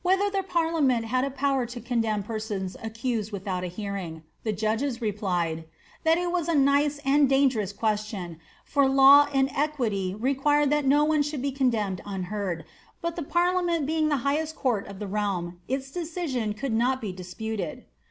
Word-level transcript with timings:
ther 0.03 0.31
the 0.31 0.41
parliament 0.41 1.05
had 1.05 1.23
a 1.23 1.29
power 1.29 1.63
to 1.63 1.79
condemn 1.79 2.23
persons 2.23 2.75
accused 2.81 3.31
withon 3.31 3.65
hearing.'' 3.69 4.23
The 4.43 4.51
judges 4.51 4.99
replied,' 4.99 5.65
^Tliat 6.03 6.17
it 6.23 6.31
was 6.31 6.47
a 6.47 6.55
nice 6.55 6.97
and 7.05 7.29
dangen 7.29 7.77
question, 7.77 8.39
for 8.65 8.89
law 8.89 9.27
and 9.31 9.51
equity 9.55 10.15
required 10.15 10.71
that 10.71 10.87
no 10.87 11.03
one 11.03 11.21
should 11.21 11.43
be 11.43 11.51
coodeou 11.51 11.97
unheard; 12.03 12.65
but 12.99 13.15
the 13.15 13.21
parliament 13.21 13.85
being 13.85 14.09
the 14.09 14.17
highest 14.25 14.55
court 14.55 14.87
of 14.87 14.97
the 14.97 15.05
realm, 15.05 15.59
decision 15.67 16.55
could 16.55 16.73
not 16.73 16.99
be 16.99 17.11
disputed." 17.11 17.85